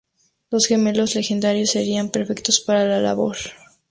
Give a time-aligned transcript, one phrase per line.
[0.49, 3.37] Los gemelos legendarios serian perfectos para la labor.